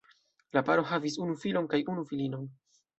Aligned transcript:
La 0.57 0.63
paro 0.69 0.87
havis 0.93 1.19
unu 1.27 1.37
filon 1.45 1.71
kaj 1.77 1.85
unu 1.97 2.11
filinon. 2.13 2.55